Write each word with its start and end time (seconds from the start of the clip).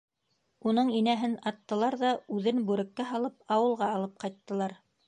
Уның 0.69 0.87
инәһен 0.99 1.35
аттылар 1.51 1.99
ҙа 2.05 2.15
үҙен, 2.39 2.65
бүреккә 2.71 3.09
һалып, 3.13 3.39
ауылға 3.59 3.95
алып 4.01 4.19
ҡайттылар. 4.27 4.81